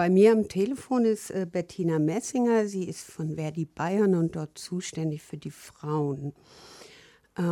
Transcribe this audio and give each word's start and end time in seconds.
bei 0.00 0.08
mir 0.08 0.32
am 0.32 0.48
Telefon 0.48 1.04
ist 1.04 1.30
äh, 1.30 1.44
Bettina 1.44 1.98
Messinger. 1.98 2.66
Sie 2.66 2.84
ist 2.84 3.02
von 3.02 3.34
Verdi 3.34 3.66
Bayern 3.66 4.14
und 4.14 4.34
dort 4.34 4.56
zuständig 4.56 5.20
für 5.20 5.36
die 5.36 5.50
Frauen. 5.50 6.32
Äh, 7.36 7.42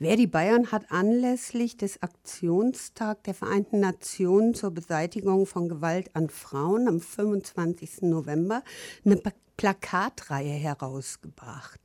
Verdi 0.00 0.26
Bayern 0.26 0.72
hat 0.72 0.90
anlässlich 0.90 1.76
des 1.76 2.02
Aktionstag 2.02 3.22
der 3.22 3.34
Vereinten 3.34 3.78
Nationen 3.78 4.54
zur 4.54 4.72
Beseitigung 4.72 5.46
von 5.46 5.68
Gewalt 5.68 6.10
an 6.16 6.30
Frauen 6.30 6.88
am 6.88 7.00
25. 7.00 8.02
November 8.02 8.64
eine 9.04 9.22
Plakatreihe 9.56 10.54
herausgebracht. 10.54 11.78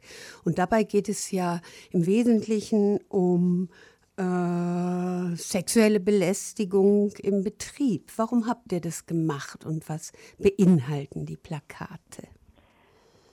Und 0.43 0.57
dabei 0.57 0.85
geht 0.85 1.07
es 1.07 1.29
ja 1.29 1.61
im 1.91 2.07
Wesentlichen 2.07 2.99
um 3.09 3.69
äh, 4.17 5.35
sexuelle 5.35 5.99
Belästigung 5.99 7.11
im 7.21 7.43
Betrieb. 7.43 8.11
Warum 8.15 8.47
habt 8.47 8.71
ihr 8.71 8.81
das 8.81 9.05
gemacht 9.05 9.65
und 9.65 9.89
was 9.89 10.11
beinhalten 10.37 11.25
die 11.25 11.37
Plakate? 11.37 12.27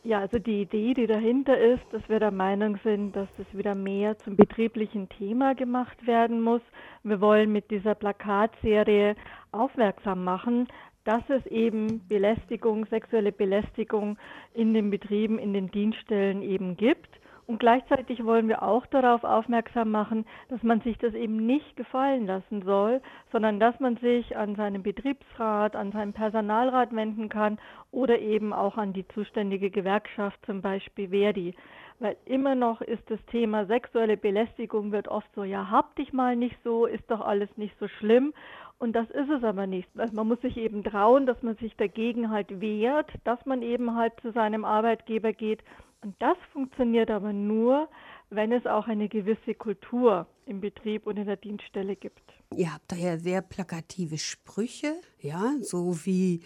Ja, 0.03 0.21
also 0.21 0.39
die 0.39 0.63
Idee, 0.63 0.95
die 0.95 1.07
dahinter 1.07 1.59
ist, 1.59 1.83
dass 1.93 2.09
wir 2.09 2.21
der 2.21 2.31
Meinung 2.31 2.79
sind, 2.83 3.15
dass 3.15 3.29
das 3.37 3.47
wieder 3.53 3.75
mehr 3.75 4.19
zum 4.21 4.35
betrieblichen 4.35 5.11
Thema 5.11 5.55
gemacht 5.55 6.07
werden 6.07 6.41
muss. 6.41 6.63
Wir 7.03 7.21
wollen 7.21 7.53
mit 7.53 7.71
dieser 7.71 7.95
Plakatserie 7.95 9.15
aufmerksam 9.53 10.25
machen, 10.25 10.69
dass 11.05 11.23
es 11.29 11.45
eben 11.47 12.07
Belästigung, 12.09 12.87
sexuelle 12.87 13.33
Belästigung 13.33 14.17
in 14.55 14.73
den 14.73 14.89
Betrieben, 14.89 15.39
in 15.39 15.53
den 15.53 15.71
Dienststellen 15.71 16.41
eben 16.41 16.79
gibt 16.79 17.21
und 17.51 17.59
gleichzeitig 17.59 18.25
wollen 18.25 18.47
wir 18.47 18.63
auch 18.63 18.87
darauf 18.87 19.25
aufmerksam 19.25 19.91
machen, 19.91 20.25
dass 20.51 20.63
man 20.63 20.81
sich 20.83 20.97
das 20.99 21.15
eben 21.15 21.47
nicht 21.47 21.77
gefallen 21.77 22.25
lassen 22.25 22.63
soll, 22.63 23.03
sondern 23.33 23.59
dass 23.59 23.81
man 23.81 23.97
sich 23.97 24.37
an 24.37 24.55
seinen 24.55 24.85
Betriebsrat, 24.85 25.75
an 25.75 25.91
seinen 25.91 26.13
Personalrat 26.13 26.95
wenden 26.95 27.29
kann 27.29 27.59
oder 27.91 28.21
eben 28.21 28.53
auch 28.53 28.77
an 28.77 28.93
die 28.93 29.07
zuständige 29.09 29.69
Gewerkschaft, 29.69 30.39
zum 30.47 30.63
Beispiel 30.63 31.09
Verdi. 31.09 31.57
Weil 32.01 32.17
immer 32.25 32.55
noch 32.55 32.81
ist 32.81 33.03
das 33.09 33.21
Thema 33.31 33.67
sexuelle 33.67 34.17
Belästigung 34.17 34.91
wird 34.91 35.07
oft 35.07 35.29
so, 35.35 35.45
ja, 35.45 35.71
hab 35.71 35.95
dich 35.97 36.13
mal 36.13 36.35
nicht 36.35 36.57
so, 36.65 36.87
ist 36.87 37.09
doch 37.09 37.21
alles 37.21 37.49
nicht 37.57 37.75
so 37.79 37.87
schlimm. 37.87 38.33
Und 38.79 38.95
das 38.95 39.09
ist 39.11 39.29
es 39.29 39.45
aber 39.45 39.67
nicht. 39.67 39.89
Man 39.95 40.27
muss 40.27 40.41
sich 40.41 40.57
eben 40.57 40.83
trauen, 40.83 41.27
dass 41.27 41.43
man 41.43 41.55
sich 41.57 41.77
dagegen 41.77 42.31
halt 42.31 42.61
wehrt, 42.61 43.11
dass 43.25 43.45
man 43.45 43.63
eben 43.63 43.95
halt 43.95 44.15
zu 44.23 44.33
seinem 44.33 44.65
Arbeitgeber 44.65 45.33
geht 45.33 45.63
und 46.03 46.15
das 46.19 46.37
funktioniert 46.53 47.11
aber 47.11 47.33
nur, 47.33 47.89
wenn 48.31 48.53
es 48.53 48.65
auch 48.67 48.87
eine 48.87 49.09
gewisse 49.09 49.55
Kultur 49.55 50.27
im 50.47 50.61
Betrieb 50.61 51.07
und 51.07 51.19
in 51.19 51.27
der 51.27 51.37
Dienststelle 51.37 51.97
gibt. 51.97 52.23
Ihr 52.57 52.73
habt 52.73 52.91
da 52.91 52.97
ja 52.97 53.19
sehr 53.19 53.43
plakative 53.43 54.19
Sprüche, 54.19 54.95
ja, 55.21 55.55
so 55.61 56.05
wie 56.05 56.43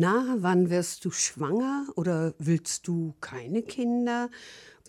na, 0.00 0.36
wann 0.38 0.70
wirst 0.70 1.04
du 1.04 1.10
schwanger 1.10 1.86
oder 1.96 2.32
willst 2.38 2.86
du 2.86 3.14
keine 3.20 3.62
Kinder? 3.62 4.28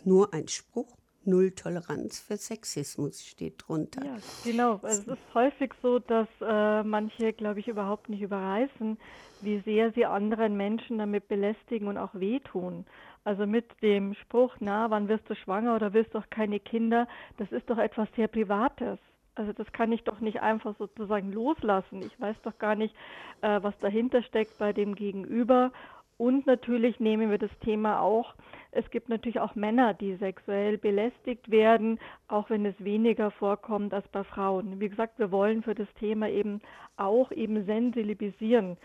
Nur 0.06 0.34
ein 0.34 0.48
Spruch. 0.48 0.96
Null 1.26 1.52
Toleranz 1.52 2.20
für 2.20 2.38
Sexismus 2.38 3.24
steht 3.24 3.68
drunter. 3.68 4.04
Ja, 4.04 4.18
genau. 4.44 4.80
Es 4.84 5.00
ist 5.06 5.34
häufig 5.34 5.74
so, 5.82 6.00
dass 6.00 6.28
äh, 6.42 6.84
manche, 6.84 7.34
glaube 7.34 7.60
ich, 7.60 7.68
überhaupt 7.68 8.10
nicht 8.10 8.22
überreißen, 8.22 8.98
wie 9.42 9.60
sehr 9.60 9.92
sie 9.92 10.06
anderen 10.06 10.56
Menschen 10.58 10.98
damit 10.98 11.28
belästigen 11.28 11.88
und 11.88 11.98
auch 11.98 12.16
wehtun. 12.16 12.86
Also 13.24 13.46
mit 13.46 13.66
dem 13.82 14.16
Spruch, 14.16 14.56
na, 14.60 14.90
wann 14.90 15.08
wirst 15.08 15.30
du 15.30 15.36
schwanger 15.36 15.76
oder 15.76 15.94
willst 15.94 16.16
doch 16.16 16.30
keine 16.30 16.60
Kinder, 16.60 17.08
das 17.38 17.52
ist 17.52 17.70
doch 17.70 17.78
etwas 17.78 18.08
sehr 18.16 18.28
Privates. 18.28 18.98
Also 19.36 19.54
das 19.54 19.72
kann 19.72 19.92
ich 19.92 20.04
doch 20.04 20.20
nicht 20.20 20.42
einfach 20.42 20.76
sozusagen 20.78 21.32
loslassen. 21.32 22.02
Ich 22.02 22.20
weiß 22.20 22.36
doch 22.44 22.58
gar 22.58 22.76
nicht, 22.76 22.94
äh, 23.42 23.62
was 23.62 23.78
dahinter 23.80 24.24
steckt 24.24 24.58
bei 24.58 24.74
dem 24.74 24.96
Gegenüber. 24.96 25.72
Und 26.20 26.46
natürlich 26.46 27.00
nehmen 27.00 27.32
wir 27.32 27.38
das 27.38 27.58
Thema 27.62 28.02
auch. 28.02 28.36
Es 28.72 28.92
gibt 28.92 29.08
natürlich 29.08 29.40
auch 29.40 29.56
Männer, 29.56 29.94
die 29.94 30.16
sexuell 30.18 30.78
belästigt 30.78 31.50
werden, 31.50 31.98
auch 32.28 32.50
wenn 32.50 32.66
es 32.66 32.76
weniger 32.84 33.32
vorkommt 33.32 33.94
als 33.94 34.06
bei 34.10 34.26
Frauen. 34.26 34.82
Wie 34.82 34.90
gesagt, 34.90 35.18
wir 35.18 35.32
wollen 35.32 35.64
für 35.64 35.76
das 35.76 35.88
Thema 35.94 36.28
eben 36.28 36.60
auch 36.98 37.32
eben 37.32 37.64
sensibilisieren. 37.66 38.76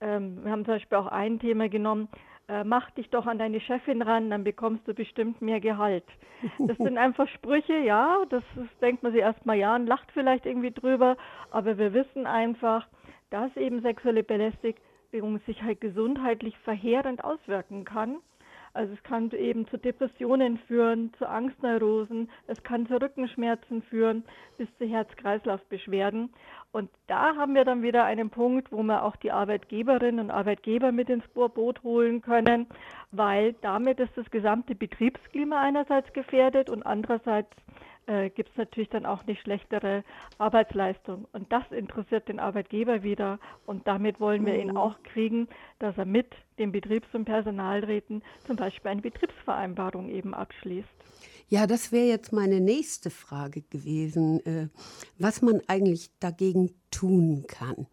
Ähm, 0.00 0.42
wir 0.42 0.50
haben 0.50 0.64
zum 0.64 0.74
Beispiel 0.74 0.96
auch 0.96 1.08
ein 1.08 1.38
Thema 1.38 1.68
genommen, 1.68 2.08
äh, 2.48 2.64
mach 2.64 2.90
dich 2.92 3.10
doch 3.10 3.26
an 3.26 3.38
deine 3.38 3.60
Chefin 3.60 4.00
ran, 4.00 4.30
dann 4.30 4.42
bekommst 4.42 4.88
du 4.88 4.94
bestimmt 4.94 5.42
mehr 5.42 5.60
Gehalt. 5.60 6.06
Das 6.58 6.78
sind 6.78 6.96
einfach 6.98 7.28
Sprüche, 7.28 7.76
ja, 7.80 8.24
das, 8.30 8.42
das 8.56 8.68
denkt 8.80 9.02
man 9.02 9.12
sich 9.12 9.20
erstmal 9.20 9.58
ja 9.58 9.76
und 9.76 9.86
lacht 9.86 10.10
vielleicht 10.12 10.46
irgendwie 10.46 10.70
drüber, 10.70 11.18
aber 11.50 11.76
wir 11.76 11.92
wissen 11.92 12.26
einfach, 12.26 12.88
dass 13.28 13.54
eben 13.58 13.82
sexuelle 13.82 14.22
Belästigung 14.22 14.80
sich 15.46 15.62
halt 15.62 15.80
gesundheitlich 15.80 16.56
verheerend 16.58 17.24
auswirken 17.24 17.84
kann. 17.84 18.18
Also 18.74 18.92
es 18.94 19.02
kann 19.02 19.30
eben 19.30 19.66
zu 19.68 19.78
Depressionen 19.78 20.58
führen, 20.58 21.12
zu 21.14 21.28
Angstneurosen, 21.28 22.30
es 22.46 22.62
kann 22.62 22.86
zu 22.86 23.00
Rückenschmerzen 23.00 23.82
führen, 23.82 24.24
bis 24.56 24.68
zu 24.76 24.86
Herz-Kreislauf-Beschwerden. 24.86 26.30
Und 26.70 26.90
da 27.06 27.34
haben 27.34 27.54
wir 27.54 27.64
dann 27.64 27.82
wieder 27.82 28.04
einen 28.04 28.30
Punkt, 28.30 28.70
wo 28.70 28.82
wir 28.82 29.02
auch 29.04 29.16
die 29.16 29.32
Arbeitgeberinnen 29.32 30.20
und 30.20 30.30
Arbeitgeber 30.30 30.92
mit 30.92 31.08
ins 31.08 31.26
Boot 31.28 31.82
holen 31.82 32.20
können, 32.20 32.66
weil 33.10 33.54
damit 33.62 34.00
ist 34.00 34.16
das 34.16 34.30
gesamte 34.30 34.74
Betriebsklima 34.74 35.60
einerseits 35.60 36.12
gefährdet 36.12 36.70
und 36.70 36.84
andererseits 36.84 37.50
äh, 38.08 38.30
gibt 38.30 38.50
es 38.50 38.56
natürlich 38.56 38.88
dann 38.88 39.06
auch 39.06 39.26
eine 39.26 39.36
schlechtere 39.36 40.02
Arbeitsleistung. 40.38 41.26
Und 41.32 41.52
das 41.52 41.62
interessiert 41.70 42.28
den 42.28 42.40
Arbeitgeber 42.40 43.02
wieder. 43.02 43.38
Und 43.66 43.86
damit 43.86 44.18
wollen 44.18 44.46
wir 44.46 44.58
ihn 44.58 44.70
mhm. 44.70 44.76
auch 44.76 45.02
kriegen, 45.02 45.48
dass 45.78 45.96
er 45.98 46.06
mit 46.06 46.34
den 46.58 46.72
Betriebs- 46.72 47.14
und 47.14 47.26
Personalräten 47.26 48.22
zum 48.46 48.56
Beispiel 48.56 48.90
eine 48.90 49.02
Betriebsvereinbarung 49.02 50.08
eben 50.08 50.34
abschließt. 50.34 50.88
Ja, 51.50 51.66
das 51.66 51.92
wäre 51.92 52.06
jetzt 52.06 52.32
meine 52.32 52.60
nächste 52.60 53.10
Frage 53.10 53.62
gewesen, 53.62 54.44
äh, 54.44 54.68
was 55.18 55.40
man 55.40 55.62
eigentlich 55.66 56.10
dagegen 56.20 56.74
tun 56.90 57.44
kann. 57.46 57.86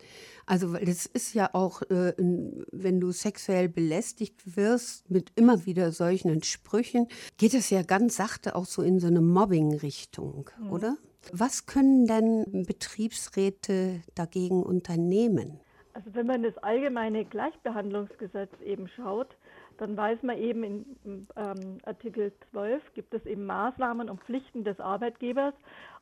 Also, 0.46 0.74
weil 0.74 0.86
das 0.86 1.06
ist 1.06 1.34
ja 1.34 1.50
auch, 1.54 1.82
äh, 1.84 2.14
wenn 2.18 3.00
du 3.00 3.12
sexuell 3.12 3.68
belästigt 3.68 4.56
wirst 4.56 5.10
mit 5.10 5.32
immer 5.36 5.66
wieder 5.66 5.92
solchen 5.92 6.44
Sprüchen, 6.44 7.08
geht 7.38 7.54
es 7.54 7.70
ja 7.70 7.82
ganz 7.82 8.18
sachte 8.18 8.56
auch 8.56 8.66
so 8.66 8.82
in 8.82 9.00
so 9.00 9.08
eine 9.08 9.22
Mobbing-Richtung, 9.22 10.50
mhm. 10.60 10.72
oder? 10.72 10.98
Was 11.32 11.66
können 11.66 12.06
denn 12.06 12.66
Betriebsräte 12.68 14.04
dagegen 14.14 14.62
unternehmen? 14.62 15.60
Also 15.94 16.14
wenn 16.14 16.28
man 16.28 16.44
das 16.44 16.56
allgemeine 16.58 17.26
Gleichbehandlungsgesetz 17.26 18.52
eben 18.64 18.88
schaut, 18.90 19.36
dann 19.78 19.98
weiß 19.98 20.24
man 20.24 20.38
eben 20.38 20.64
in 20.64 21.28
ähm, 21.36 21.80
Artikel 21.84 22.34
12 22.52 22.82
gibt 22.94 23.14
es 23.14 23.26
eben 23.26 23.46
Maßnahmen 23.46 24.10
und 24.10 24.22
Pflichten 24.24 24.64
des 24.64 24.80
Arbeitgebers 24.80 25.54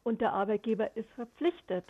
und 0.03 0.21
der 0.21 0.33
Arbeitgeber 0.33 0.95
ist 0.97 1.09
verpflichtet, 1.11 1.85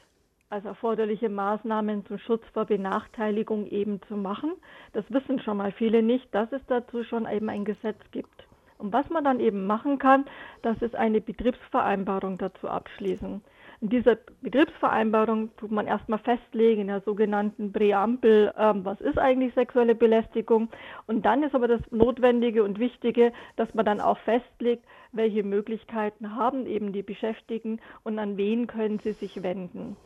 also 0.53 0.67
erforderliche 0.67 1.29
Maßnahmen 1.29 2.05
zum 2.05 2.19
Schutz 2.19 2.43
vor 2.53 2.65
Benachteiligung 2.65 3.65
eben 3.65 3.99
zu 4.03 4.15
machen. 4.15 4.51
Das 4.93 5.03
wissen 5.09 5.39
schon 5.39 5.57
mal 5.57 5.71
viele 5.71 6.03
nicht, 6.03 6.33
dass 6.33 6.51
es 6.51 6.61
dazu 6.67 7.03
schon 7.03 7.27
eben 7.27 7.49
ein 7.49 7.65
Gesetz 7.65 7.99
gibt. 8.11 8.45
Und 8.77 8.93
was 8.93 9.09
man 9.09 9.23
dann 9.23 9.39
eben 9.39 9.65
machen 9.65 9.97
kann, 9.97 10.25
das 10.61 10.79
ist 10.83 10.95
eine 10.95 11.21
Betriebsvereinbarung 11.21 12.37
dazu 12.37 12.67
abschließen. 12.67 13.41
In 13.81 13.89
dieser 13.89 14.17
Betriebsvereinbarung 14.41 15.55
tut 15.57 15.71
man 15.71 15.87
erstmal 15.87 16.19
festlegen, 16.19 16.81
in 16.81 16.87
der 16.87 17.01
sogenannten 17.01 17.73
Präambel, 17.73 18.53
ähm, 18.55 18.85
was 18.85 19.01
ist 19.01 19.17
eigentlich 19.17 19.53
sexuelle 19.55 19.95
Belästigung. 19.95 20.69
Und 21.07 21.25
dann 21.25 21.41
ist 21.41 21.55
aber 21.55 21.67
das 21.67 21.81
Notwendige 21.91 22.63
und 22.63 22.77
Wichtige, 22.77 23.33
dass 23.55 23.73
man 23.73 23.85
dann 23.85 23.99
auch 23.99 24.19
festlegt, 24.19 24.85
welche 25.11 25.43
Möglichkeiten 25.43 26.35
haben 26.35 26.67
eben 26.67 26.93
die 26.93 27.03
Beschäftigten 27.03 27.79
und 28.03 28.19
an 28.19 28.37
wen 28.37 28.67
können 28.67 28.99
sie 28.99 29.13
sich 29.13 29.41
wenden. 29.41 29.97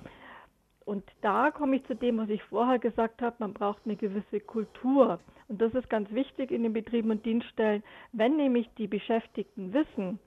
Und 0.87 1.03
da 1.19 1.51
komme 1.51 1.75
ich 1.75 1.83
zu 1.83 1.95
dem, 1.95 2.17
was 2.17 2.29
ich 2.29 2.41
vorher 2.43 2.79
gesagt 2.79 3.21
habe, 3.21 3.35
man 3.39 3.53
braucht 3.53 3.81
eine 3.83 3.97
gewisse 3.97 4.39
Kultur. 4.39 5.19
Und 5.49 5.61
das 5.61 5.73
ist 5.73 5.89
ganz 5.89 6.09
wichtig 6.11 6.49
in 6.49 6.63
den 6.63 6.71
Betrieben 6.71 7.11
und 7.11 7.25
Dienststellen. 7.25 7.83
Wenn 8.13 8.37
nämlich 8.37 8.69
die 8.77 8.87
Beschäftigten 8.87 9.73
wissen, 9.73 10.17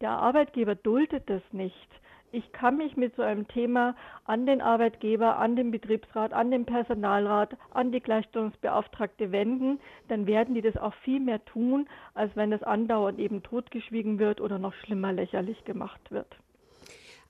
der 0.00 0.12
Arbeitgeber 0.12 0.74
duldet 0.74 1.28
das 1.28 1.42
nicht, 1.52 1.88
ich 2.32 2.50
kann 2.52 2.78
mich 2.78 2.96
mit 2.96 3.14
so 3.14 3.20
einem 3.20 3.46
Thema 3.46 3.94
an 4.24 4.46
den 4.46 4.62
Arbeitgeber, 4.62 5.36
an 5.36 5.54
den 5.54 5.70
Betriebsrat, 5.70 6.32
an 6.32 6.50
den 6.50 6.64
Personalrat, 6.64 7.54
an 7.72 7.92
die 7.92 8.00
Gleichstellungsbeauftragte 8.00 9.32
wenden, 9.32 9.80
dann 10.08 10.26
werden 10.26 10.54
die 10.54 10.62
das 10.62 10.78
auch 10.78 10.94
viel 11.04 11.20
mehr 11.20 11.44
tun, 11.44 11.88
als 12.14 12.34
wenn 12.36 12.52
es 12.52 12.62
andauernd 12.62 13.18
eben 13.18 13.42
totgeschwiegen 13.42 14.18
wird 14.18 14.40
oder 14.40 14.58
noch 14.58 14.72
schlimmer 14.72 15.12
lächerlich 15.12 15.62
gemacht 15.66 16.10
wird. 16.10 16.38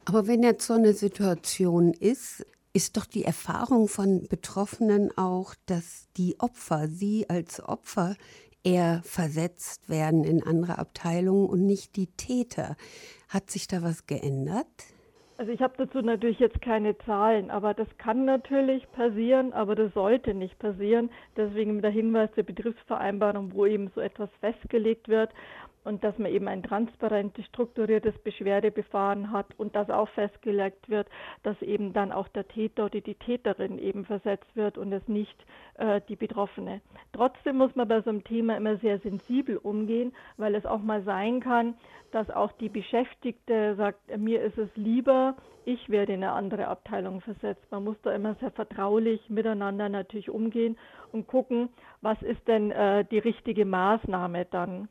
Aber 0.04 0.28
wenn 0.28 0.44
jetzt 0.44 0.68
so 0.68 0.74
eine 0.74 0.92
Situation 0.92 1.92
ist, 1.92 2.46
ist 2.76 2.98
doch 2.98 3.06
die 3.06 3.24
Erfahrung 3.24 3.88
von 3.88 4.28
Betroffenen 4.28 5.10
auch, 5.16 5.54
dass 5.64 6.12
die 6.18 6.36
Opfer, 6.40 6.88
sie 6.88 7.24
als 7.30 7.66
Opfer, 7.66 8.16
eher 8.64 9.00
versetzt 9.02 9.88
werden 9.88 10.24
in 10.24 10.42
andere 10.42 10.76
Abteilungen 10.76 11.48
und 11.48 11.64
nicht 11.64 11.96
die 11.96 12.08
Täter. 12.08 12.76
Hat 13.30 13.50
sich 13.50 13.66
da 13.66 13.82
was 13.82 14.06
geändert? 14.06 14.66
Also 15.38 15.52
ich 15.52 15.62
habe 15.62 15.72
dazu 15.78 16.02
natürlich 16.02 16.38
jetzt 16.38 16.60
keine 16.60 16.98
Zahlen, 16.98 17.50
aber 17.50 17.72
das 17.72 17.88
kann 17.96 18.26
natürlich 18.26 18.90
passieren, 18.92 19.54
aber 19.54 19.74
das 19.74 19.94
sollte 19.94 20.34
nicht 20.34 20.58
passieren. 20.58 21.08
Deswegen 21.34 21.80
der 21.80 21.90
Hinweis 21.90 22.30
der 22.36 22.42
Betriebsvereinbarung, 22.42 23.54
wo 23.54 23.64
eben 23.64 23.90
so 23.94 24.02
etwas 24.02 24.28
festgelegt 24.40 25.08
wird 25.08 25.30
und 25.86 26.02
dass 26.02 26.18
man 26.18 26.32
eben 26.32 26.48
ein 26.48 26.64
transparentes, 26.64 27.46
strukturiertes 27.46 28.18
Beschwerdebefahren 28.18 29.30
hat 29.30 29.46
und 29.56 29.76
das 29.76 29.88
auch 29.88 30.08
festgelegt 30.10 30.88
wird, 30.88 31.06
dass 31.44 31.62
eben 31.62 31.92
dann 31.92 32.10
auch 32.10 32.26
der 32.28 32.48
Täter 32.48 32.86
oder 32.86 33.00
die 33.00 33.14
Täterin 33.14 33.78
eben 33.78 34.04
versetzt 34.04 34.54
wird 34.56 34.78
und 34.78 34.92
es 34.92 35.06
nicht 35.06 35.46
äh, 35.74 36.00
die 36.08 36.16
Betroffene. 36.16 36.80
Trotzdem 37.12 37.58
muss 37.58 37.74
man 37.76 37.86
bei 37.86 38.02
so 38.02 38.10
einem 38.10 38.24
Thema 38.24 38.56
immer 38.56 38.76
sehr 38.78 38.98
sensibel 38.98 39.58
umgehen, 39.58 40.12
weil 40.36 40.56
es 40.56 40.66
auch 40.66 40.80
mal 40.82 41.02
sein 41.04 41.38
kann, 41.40 41.74
dass 42.10 42.30
auch 42.30 42.50
die 42.52 42.68
Beschäftigte 42.68 43.76
sagt, 43.76 44.16
mir 44.16 44.42
ist 44.42 44.58
es 44.58 44.68
lieber, 44.74 45.36
ich 45.64 45.88
werde 45.88 46.14
in 46.14 46.24
eine 46.24 46.32
andere 46.32 46.66
Abteilung 46.66 47.20
versetzt. 47.20 47.64
Man 47.70 47.84
muss 47.84 47.96
da 48.02 48.12
immer 48.12 48.34
sehr 48.36 48.50
vertraulich 48.50 49.28
miteinander 49.28 49.88
natürlich 49.88 50.30
umgehen 50.30 50.76
und 51.12 51.26
gucken, 51.26 51.68
was 52.00 52.20
ist 52.22 52.46
denn 52.48 52.70
äh, 52.72 53.04
die 53.04 53.18
richtige 53.18 53.64
Maßnahme 53.64 54.46
dann. 54.46 54.88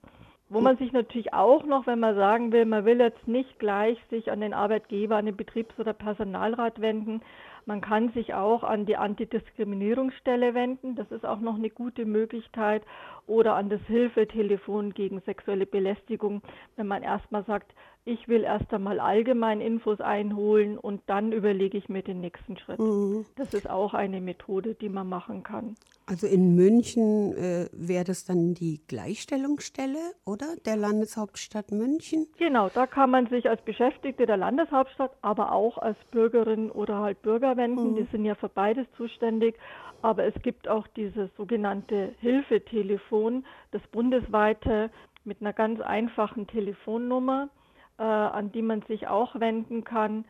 Wo 0.49 0.61
man 0.61 0.77
sich 0.77 0.91
natürlich 0.91 1.33
auch 1.33 1.63
noch, 1.65 1.87
wenn 1.87 1.99
man 1.99 2.15
sagen 2.15 2.51
will, 2.51 2.65
man 2.65 2.85
will 2.85 2.99
jetzt 2.99 3.27
nicht 3.27 3.57
gleich 3.57 3.97
sich 4.11 4.31
an 4.31 4.41
den 4.41 4.53
Arbeitgeber, 4.53 5.15
an 5.15 5.25
den 5.25 5.35
Betriebs- 5.35 5.79
oder 5.79 5.93
Personalrat 5.93 6.79
wenden, 6.81 7.21
man 7.65 7.81
kann 7.81 8.11
sich 8.13 8.33
auch 8.33 8.63
an 8.63 8.85
die 8.85 8.97
Antidiskriminierungsstelle 8.97 10.53
wenden. 10.53 10.95
Das 10.95 11.11
ist 11.11 11.25
auch 11.25 11.39
noch 11.39 11.55
eine 11.55 11.69
gute 11.69 12.05
Möglichkeit. 12.05 12.83
Oder 13.27 13.55
an 13.55 13.69
das 13.69 13.81
Hilfetelefon 13.87 14.93
gegen 14.93 15.19
sexuelle 15.21 15.65
Belästigung, 15.65 16.41
wenn 16.75 16.87
man 16.87 17.01
erstmal 17.01 17.43
sagt, 17.45 17.73
ich 18.07 18.27
will 18.27 18.43
erst 18.43 18.71
einmal 18.71 18.99
allgemein 18.99 19.61
Infos 19.61 19.99
einholen 19.99 20.77
und 20.77 21.01
dann 21.07 21.31
überlege 21.31 21.75
ich 21.75 21.89
mir 21.89 22.03
den 22.03 22.21
nächsten 22.21 22.55
Schritt. 22.57 22.79
Mhm. 22.79 23.25
Das 23.35 23.55
ist 23.55 23.67
auch 23.67 23.95
eine 23.95 24.21
Methode, 24.21 24.75
die 24.75 24.89
man 24.89 25.09
machen 25.09 25.41
kann. 25.41 25.75
Also 26.05 26.27
in 26.27 26.53
München 26.53 27.33
äh, 27.35 27.67
wäre 27.73 28.03
das 28.03 28.25
dann 28.25 28.53
die 28.53 28.79
Gleichstellungsstelle, 28.87 29.97
oder? 30.23 30.45
Der 30.65 30.75
Landeshauptstadt 30.75 31.71
München? 31.71 32.27
Genau, 32.37 32.69
da 32.69 32.85
kann 32.85 33.09
man 33.09 33.27
sich 33.27 33.49
als 33.49 33.59
Beschäftigte 33.63 34.27
der 34.27 34.37
Landeshauptstadt, 34.37 35.17
aber 35.23 35.51
auch 35.51 35.79
als 35.79 35.97
Bürgerin 36.11 36.69
oder 36.69 36.99
halt 36.99 37.23
Bürger 37.23 37.54
wenden. 37.57 37.91
Mhm. 37.91 37.95
Die 37.95 38.07
sind 38.11 38.25
ja 38.25 38.35
für 38.35 38.49
beides 38.49 38.87
zuständig. 38.97 39.55
Aber 40.01 40.25
es 40.25 40.35
gibt 40.43 40.67
auch 40.67 40.87
dieses 40.87 41.29
sogenannte 41.35 42.13
Hilfetelefon, 42.19 43.45
das 43.71 43.81
bundesweite 43.91 44.91
mit 45.23 45.41
einer 45.41 45.53
ganz 45.53 45.81
einfachen 45.81 46.47
Telefonnummer 46.47 47.49
äh, 47.97 48.03
an 48.03 48.51
die 48.51 48.61
man 48.61 48.81
sich 48.83 49.07
auch 49.07 49.39
wenden 49.39 49.83
kann. 49.83 50.25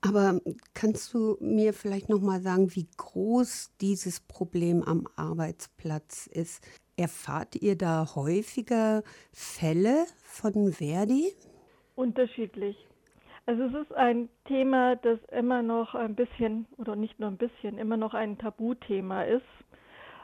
Aber 0.00 0.40
kannst 0.74 1.14
du 1.14 1.36
mir 1.40 1.72
vielleicht 1.72 2.08
noch 2.08 2.20
mal 2.20 2.40
sagen, 2.40 2.74
wie 2.74 2.88
groß 2.96 3.76
dieses 3.80 4.20
Problem 4.20 4.82
am 4.82 5.06
Arbeitsplatz 5.16 6.26
ist? 6.26 6.66
Erfahrt 6.96 7.56
ihr 7.56 7.76
da 7.76 8.14
häufiger 8.14 9.02
Fälle 9.32 10.06
von 10.22 10.72
Verdi? 10.72 11.32
Unterschiedlich. 11.94 12.76
Also 13.46 13.64
es 13.64 13.74
ist 13.74 13.94
ein 13.94 14.28
Thema, 14.44 14.96
das 14.96 15.18
immer 15.32 15.62
noch 15.62 15.94
ein 15.94 16.14
bisschen 16.14 16.66
oder 16.78 16.94
nicht 16.94 17.18
nur 17.18 17.28
ein 17.28 17.38
bisschen, 17.38 17.76
immer 17.78 17.96
noch 17.96 18.14
ein 18.14 18.38
Tabuthema 18.38 19.22
ist. 19.22 19.44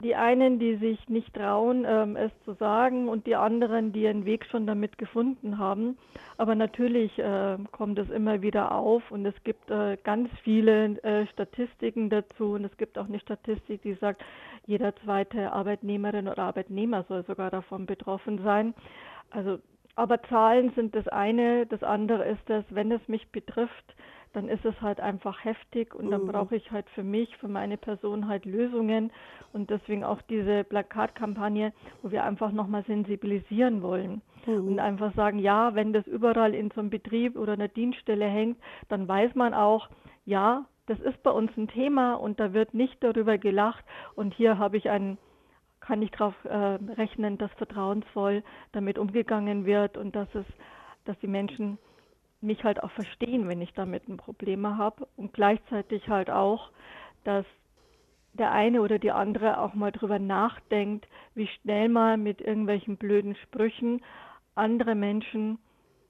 Die 0.01 0.15
einen, 0.15 0.61
die 0.61 0.77
sich 0.77 1.09
nicht 1.09 1.35
trauen, 1.35 1.85
ähm, 1.85 2.15
es 2.15 2.31
zu 2.45 2.53
sagen 2.55 3.09
und 3.09 3.27
die 3.27 3.35
anderen, 3.35 3.93
die 3.93 4.03
ihren 4.03 4.25
Weg 4.25 4.47
schon 4.47 4.65
damit 4.65 4.97
gefunden 4.97 5.59
haben. 5.59 5.99
Aber 6.37 6.55
natürlich 6.55 7.19
äh, 7.19 7.59
kommt 7.73 7.99
es 7.99 8.09
immer 8.09 8.41
wieder 8.41 8.71
auf 8.71 9.11
und 9.11 9.27
es 9.27 9.35
gibt 9.43 9.69
äh, 9.71 9.97
ganz 10.05 10.31
viele 10.45 11.03
äh, 11.03 11.27
Statistiken 11.27 12.11
dazu 12.11 12.53
und 12.53 12.65
es 12.65 12.77
gibt 12.77 12.97
auch 12.97 13.09
eine 13.09 13.19
Statistik, 13.19 13.83
die 13.83 13.95
sagt, 13.95 14.23
jeder 14.67 14.95
zweite 14.97 15.53
Arbeitnehmerin 15.53 16.29
oder 16.29 16.45
Arbeitnehmer 16.45 17.05
soll 17.09 17.25
sogar 17.25 17.51
davon 17.51 17.87
betroffen 17.87 18.41
sein. 18.45 18.75
Also, 19.31 19.59
aber 19.99 20.23
Zahlen 20.23 20.71
sind 20.77 20.95
das 20.95 21.09
eine, 21.09 21.67
das 21.67 21.83
andere 21.83 22.25
ist 22.25 22.43
das, 22.47 22.65
wenn 22.71 22.93
es 22.93 23.07
mich 23.09 23.33
betrifft, 23.33 23.97
dann 24.33 24.49
ist 24.49 24.65
es 24.65 24.81
halt 24.81 25.01
einfach 25.01 25.45
heftig 25.45 25.93
und 25.93 26.11
dann 26.13 26.23
mhm. 26.23 26.29
brauche 26.29 26.55
ich 26.55 26.71
halt 26.71 26.89
für 26.91 27.03
mich, 27.03 27.37
für 27.39 27.49
meine 27.49 27.77
Person 27.77 28.29
halt 28.29 28.45
Lösungen 28.45 29.11
und 29.53 29.71
deswegen 29.71 30.05
auch 30.05 30.23
diese 30.23 30.63
Plakatkampagne, 30.63 31.73
wo 32.03 32.13
wir 32.13 32.23
einfach 32.23 32.53
nochmal 32.53 32.85
sensibilisieren 32.85 33.83
wollen 33.83 34.23
mhm. 34.47 34.69
und 34.69 34.79
einfach 34.79 35.13
sagen, 35.15 35.41
ja, 35.41 35.75
wenn 35.75 35.93
das 35.93 36.07
überall 36.07 36.55
in 36.55 36.71
so 36.71 36.81
einem 36.81 36.91
Betrieb 36.91 37.37
oder 37.37 37.55
einer 37.55 37.69
Dienststelle 37.69 38.27
hängt, 38.27 38.59
dann 38.89 39.09
weiß 39.09 39.35
man 39.35 39.53
auch, 39.53 39.89
ja, 40.25 40.67
das 40.87 41.01
ist 41.01 41.21
bei 41.25 41.33
uns 41.33 41.51
ein 41.57 41.67
Thema 41.67 42.15
und 42.15 42.39
da 42.39 42.53
wird 42.53 42.73
nicht 42.73 43.03
darüber 43.03 43.37
gelacht 43.37 43.85
und 44.15 44.33
hier 44.33 44.59
habe 44.59 44.77
ich 44.77 44.89
einen 44.91 45.19
kann 45.89 46.03
ich 46.03 46.11
darauf 46.11 46.35
äh, 46.45 46.55
rechnen, 46.99 47.39
dass 47.39 47.51
vertrauensvoll 47.53 48.43
damit 48.73 48.99
umgegangen 48.99 49.65
wird 49.65 49.97
und 49.97 50.15
dass 50.15 50.29
es, 50.35 50.45
dass 51.07 51.19
die 51.21 51.27
Menschen 51.27 51.79
mich 52.43 52.63
halt 52.63 52.83
auch 52.83 52.91
verstehen, 52.91 53.49
wenn 53.49 53.63
ich 53.63 53.73
damit 53.73 54.07
ein 54.07 54.19
Problem 54.19 54.77
habe 54.77 55.09
und 55.17 55.33
gleichzeitig 55.33 56.07
halt 56.11 56.29
auch, 56.29 56.73
dass 57.25 57.47
der 58.35 58.53
eine 58.53 58.83
oder 58.83 58.99
die 58.99 59.13
andere 59.13 59.59
auch 59.59 59.73
mal 59.73 59.91
drüber 59.91 60.19
nachdenkt, 60.19 61.09
wie 61.35 61.47
schnell 61.47 61.89
man 61.89 62.23
mit 62.23 62.43
irgendwelchen 62.43 62.99
blöden 62.99 63.35
Sprüchen 63.37 64.03
andere 64.55 64.95
Menschen 64.95 65.59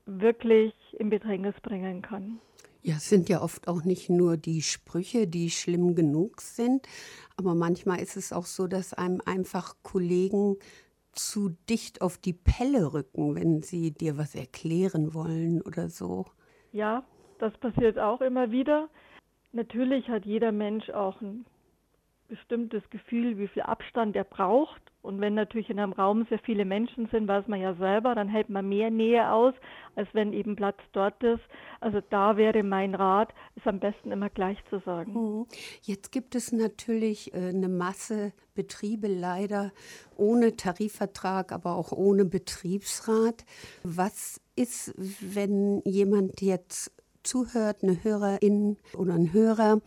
wirklich 0.06 0.74
in 0.98 1.08
Bedrängnis 1.08 1.54
bringen 1.60 2.02
kann. 2.02 2.40
Ja, 2.88 2.94
es 2.94 3.10
sind 3.10 3.28
ja 3.28 3.42
oft 3.42 3.68
auch 3.68 3.84
nicht 3.84 4.08
nur 4.08 4.38
die 4.38 4.62
Sprüche, 4.62 5.26
die 5.26 5.50
schlimm 5.50 5.94
genug 5.94 6.40
sind, 6.40 6.88
aber 7.36 7.54
manchmal 7.54 8.00
ist 8.00 8.16
es 8.16 8.32
auch 8.32 8.46
so, 8.46 8.66
dass 8.66 8.94
einem 8.94 9.20
einfach 9.26 9.74
Kollegen 9.82 10.56
zu 11.12 11.50
dicht 11.68 12.00
auf 12.00 12.16
die 12.16 12.32
Pelle 12.32 12.94
rücken, 12.94 13.34
wenn 13.34 13.62
sie 13.62 13.90
dir 13.90 14.16
was 14.16 14.34
erklären 14.34 15.12
wollen 15.12 15.60
oder 15.60 15.90
so. 15.90 16.24
Ja, 16.72 17.04
das 17.38 17.52
passiert 17.58 17.98
auch 17.98 18.22
immer 18.22 18.52
wieder. 18.52 18.88
Natürlich 19.52 20.08
hat 20.08 20.24
jeder 20.24 20.50
Mensch 20.50 20.88
auch 20.88 21.20
ein 21.20 21.44
bestimmtes 22.28 22.82
Gefühl, 22.90 23.38
wie 23.38 23.48
viel 23.48 23.62
Abstand 23.62 24.14
er 24.14 24.24
braucht. 24.24 24.82
Und 25.00 25.20
wenn 25.20 25.34
natürlich 25.34 25.70
in 25.70 25.78
einem 25.78 25.92
Raum 25.92 26.26
sehr 26.28 26.38
viele 26.40 26.64
Menschen 26.64 27.08
sind, 27.10 27.28
weiß 27.28 27.48
man 27.48 27.60
ja 27.60 27.74
selber, 27.74 28.14
dann 28.14 28.28
hält 28.28 28.50
man 28.50 28.68
mehr 28.68 28.90
Nähe 28.90 29.30
aus, 29.32 29.54
als 29.96 30.08
wenn 30.12 30.32
eben 30.32 30.54
Platz 30.54 30.78
dort 30.92 31.22
ist. 31.22 31.42
Also 31.80 32.00
da 32.10 32.36
wäre 32.36 32.62
mein 32.62 32.94
Rat, 32.94 33.32
es 33.56 33.66
am 33.66 33.80
besten 33.80 34.12
immer 34.12 34.28
gleich 34.28 34.58
zu 34.68 34.80
sagen. 34.80 35.12
Mhm. 35.12 35.46
Jetzt 35.82 36.12
gibt 36.12 36.34
es 36.34 36.52
natürlich 36.52 37.32
äh, 37.32 37.48
eine 37.48 37.68
Masse 37.68 38.32
Betriebe 38.54 39.06
leider 39.06 39.72
ohne 40.16 40.56
Tarifvertrag, 40.56 41.52
aber 41.52 41.76
auch 41.76 41.92
ohne 41.92 42.24
Betriebsrat. 42.24 43.44
Was 43.84 44.40
ist, 44.56 44.92
wenn 44.96 45.80
jemand 45.84 46.40
jetzt 46.40 46.92
zuhört, 47.22 47.82
eine 47.82 48.02
Hörerin 48.02 48.76
oder 48.96 49.14
ein 49.14 49.32
Hörer, 49.32 49.80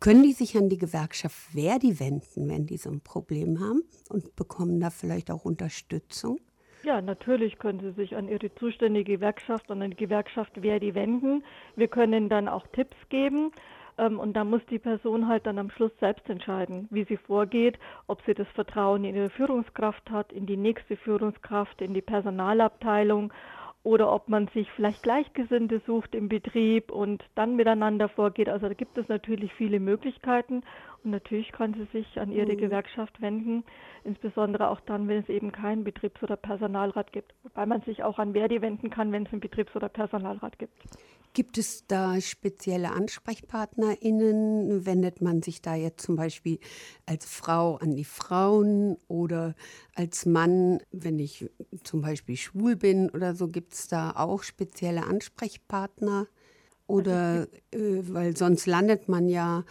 können 0.00 0.22
die 0.22 0.32
sich 0.32 0.56
an 0.56 0.68
die 0.68 0.78
Gewerkschaft 0.78 1.36
Verdi 1.52 1.98
wenden, 1.98 2.48
wenn 2.48 2.66
die 2.66 2.76
so 2.76 2.90
ein 2.90 3.00
Problem 3.00 3.60
haben 3.60 3.82
und 4.08 4.36
bekommen 4.36 4.80
da 4.80 4.90
vielleicht 4.90 5.30
auch 5.30 5.44
Unterstützung? 5.44 6.38
Ja, 6.84 7.02
natürlich 7.02 7.58
können 7.58 7.80
Sie 7.80 7.92
sich 7.92 8.14
an 8.14 8.28
Ihre 8.28 8.54
zuständige 8.54 9.14
Gewerkschaft, 9.14 9.70
an 9.70 9.80
die 9.80 9.96
Gewerkschaft 9.96 10.52
Verdi 10.60 10.94
wenden. 10.94 11.42
Wir 11.74 11.88
können 11.88 12.28
dann 12.28 12.48
auch 12.48 12.66
Tipps 12.68 12.96
geben. 13.08 13.50
Ähm, 13.98 14.18
und 14.20 14.34
da 14.34 14.44
muss 14.44 14.62
die 14.70 14.78
Person 14.78 15.28
halt 15.28 15.44
dann 15.46 15.58
am 15.58 15.70
Schluss 15.70 15.92
selbst 16.00 16.28
entscheiden, 16.30 16.86
wie 16.90 17.04
sie 17.04 17.16
vorgeht, 17.16 17.78
ob 18.06 18.22
sie 18.24 18.34
das 18.34 18.48
Vertrauen 18.54 19.04
in 19.04 19.16
ihre 19.16 19.30
Führungskraft 19.30 20.08
hat, 20.10 20.32
in 20.32 20.46
die 20.46 20.56
nächste 20.56 20.96
Führungskraft, 20.96 21.82
in 21.82 21.94
die 21.94 22.02
Personalabteilung 22.02 23.32
oder 23.82 24.12
ob 24.12 24.28
man 24.28 24.48
sich 24.48 24.70
vielleicht 24.72 25.02
Gleichgesinnte 25.02 25.80
sucht 25.86 26.14
im 26.14 26.28
Betrieb 26.28 26.90
und 26.90 27.24
dann 27.34 27.56
miteinander 27.56 28.08
vorgeht. 28.08 28.48
Also 28.48 28.68
da 28.68 28.74
gibt 28.74 28.98
es 28.98 29.08
natürlich 29.08 29.52
viele 29.54 29.80
Möglichkeiten 29.80 30.62
und 31.04 31.10
natürlich 31.10 31.52
kann 31.52 31.74
sie 31.74 31.86
sich 31.92 32.20
an 32.20 32.32
ihre 32.32 32.52
mhm. 32.52 32.58
Gewerkschaft 32.58 33.20
wenden, 33.20 33.64
insbesondere 34.04 34.68
auch 34.68 34.80
dann, 34.80 35.08
wenn 35.08 35.18
es 35.18 35.28
eben 35.28 35.52
keinen 35.52 35.84
Betriebs- 35.84 36.22
oder 36.22 36.36
Personalrat 36.36 37.12
gibt. 37.12 37.34
Wobei 37.44 37.66
man 37.66 37.80
sich 37.82 38.02
auch 38.02 38.18
an 38.18 38.32
Verdi 38.32 38.60
wenden 38.60 38.90
kann, 38.90 39.12
wenn 39.12 39.24
es 39.24 39.32
einen 39.32 39.40
Betriebs- 39.40 39.74
oder 39.76 39.88
Personalrat 39.88 40.58
gibt. 40.58 40.74
Gibt 41.38 41.56
es 41.56 41.86
da 41.86 42.20
spezielle 42.20 42.90
AnsprechpartnerInnen? 42.90 44.84
Wendet 44.84 45.20
man 45.20 45.40
sich 45.40 45.62
da 45.62 45.76
jetzt 45.76 46.04
zum 46.04 46.16
Beispiel 46.16 46.58
als 47.06 47.26
Frau 47.26 47.76
an 47.76 47.94
die 47.94 48.02
Frauen 48.02 48.96
oder 49.06 49.54
als 49.94 50.26
Mann, 50.26 50.80
wenn 50.90 51.20
ich 51.20 51.48
zum 51.84 52.00
Beispiel 52.00 52.36
schwul 52.36 52.74
bin 52.74 53.08
oder 53.10 53.36
so, 53.36 53.46
gibt 53.46 53.74
es 53.74 53.86
da 53.86 54.10
auch 54.16 54.42
spezielle 54.42 55.06
Ansprechpartner? 55.06 56.26
Oder 56.88 57.46
äh, 57.70 58.02
weil 58.02 58.36
sonst 58.36 58.66
landet 58.66 59.08
man 59.08 59.28
ja, 59.28 59.64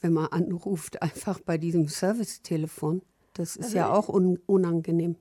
wenn 0.00 0.14
man 0.14 0.28
anruft, 0.28 1.02
einfach 1.02 1.38
bei 1.38 1.58
diesem 1.58 1.86
Servicetelefon. 1.86 3.02
Das 3.34 3.56
ist 3.56 3.64
also 3.64 3.76
ja 3.76 3.92
auch 3.92 4.08
un 4.08 4.38
unangenehm. 4.46 5.16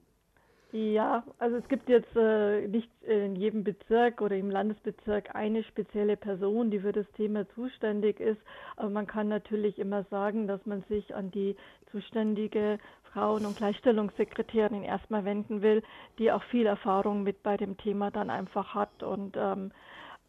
Ja, 0.72 1.24
also 1.40 1.56
es 1.56 1.68
gibt 1.68 1.90
jetzt 1.90 2.16
äh, 2.16 2.68
nicht 2.68 2.92
in 3.02 3.36
jedem 3.36 3.64
Bezirk 3.64 4.22
oder 4.22 4.36
im 4.36 4.52
Landesbezirk 4.52 5.34
eine 5.34 5.64
spezielle 5.64 6.16
Person, 6.16 6.70
die 6.70 6.80
für 6.82 6.92
das 6.92 7.12
Thema 7.14 7.50
zuständig 7.56 8.20
ist. 8.20 8.40
Aber 8.76 8.92
man 8.92 9.08
kann 9.08 9.30
natürlich 9.30 9.80
immer 9.80 10.04
sagen, 10.12 10.46
dass 10.48 10.64
man 10.68 10.84
sich 10.84 11.16
an 11.16 11.32
die 11.32 11.56
zuständige 11.90 12.78
Frauen- 13.12 13.48
und 13.48 13.58
Gleichstellungssekretärin 13.58 14.84
erstmal 14.84 15.26
wenden 15.26 15.64
will, 15.64 15.82
die 16.20 16.32
auch 16.32 16.44
viel 16.44 16.68
Erfahrung 16.68 17.24
mit 17.24 17.42
bei 17.42 17.58
dem 17.58 17.76
Thema 17.78 18.12
dann 18.12 18.30
einfach 18.30 18.76
hat 18.76 19.02
und 19.02 19.36
ähm, 19.38 19.72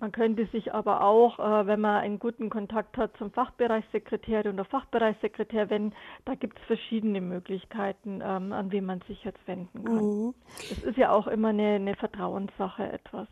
man 0.00 0.12
könnte 0.12 0.47
sich 0.47 0.73
aber 0.73 1.04
auch, 1.04 1.38
äh, 1.38 1.66
wenn 1.66 1.80
man 1.80 2.02
einen 2.02 2.19
guten 2.19 2.50
Kontakt 2.50 2.97
hat 2.97 3.16
zum 3.19 3.30
Fachbereichssekretär 3.30 4.47
oder 4.47 4.64
Fachbereichssekretär 4.64 5.71
wenden. 5.71 5.95
Da 6.25 6.35
gibt 6.35 6.59
es 6.59 6.64
verschiedene 6.66 7.21
Möglichkeiten, 7.21 8.23
ähm, 8.25 8.52
an 8.52 8.73
wen 8.73 8.87
man 8.87 9.00
sich 9.07 9.23
jetzt 9.25 9.47
wenden 9.47 9.85
kann. 9.85 10.04
Mhm. 10.04 10.35
Es 10.71 10.83
ist 10.83 10.97
ja 10.97 11.12
auch 11.12 11.26
immer 11.26 11.49
eine, 11.49 11.75
eine 11.75 11.95
Vertrauenssache 11.97 12.90
etwas. 12.90 13.28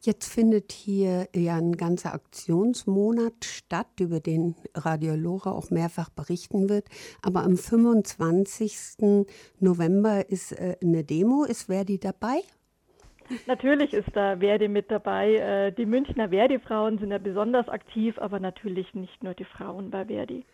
Jetzt 0.00 0.32
findet 0.32 0.70
hier 0.70 1.28
ja 1.34 1.56
ein 1.56 1.76
ganzer 1.76 2.14
Aktionsmonat 2.14 3.44
statt, 3.44 3.88
über 3.98 4.20
den 4.20 4.54
Radio 4.74 5.16
Lora 5.16 5.50
auch 5.50 5.70
mehrfach 5.70 6.08
berichten 6.08 6.68
wird. 6.68 6.86
Aber 7.20 7.42
am 7.42 7.56
25. 7.56 9.26
November 9.58 10.30
ist 10.30 10.52
äh, 10.52 10.76
eine 10.80 11.02
Demo. 11.02 11.42
Ist 11.42 11.64
Verdi 11.64 11.98
dabei? 11.98 12.42
Natürlich 13.46 13.92
ist 13.92 14.08
da 14.14 14.38
Verdi 14.38 14.68
mit 14.68 14.90
dabei. 14.90 15.34
Äh, 15.34 15.72
die 15.72 15.86
Münchner 15.86 16.30
Verdi-Frauen 16.30 16.98
sind 16.98 17.10
ja 17.10 17.18
besonders 17.18 17.68
aktiv, 17.68 18.18
aber 18.18 18.40
natürlich 18.40 18.94
nicht 18.94 19.22
nur 19.22 19.34
die 19.34 19.44
Frauen 19.44 19.90
bei 19.90 20.06
Verdi. 20.06 20.44